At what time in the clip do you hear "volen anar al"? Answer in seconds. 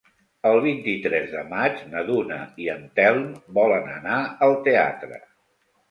3.61-4.61